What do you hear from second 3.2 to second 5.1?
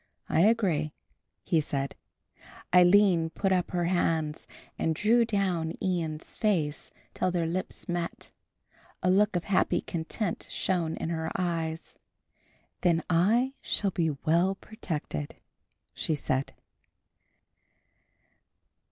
put up her hands and